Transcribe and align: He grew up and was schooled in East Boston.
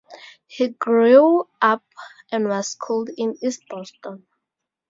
He 0.47 0.69
grew 0.69 1.47
up 1.61 1.83
and 2.31 2.47
was 2.49 2.69
schooled 2.69 3.11
in 3.15 3.37
East 3.39 3.67
Boston. 3.69 4.25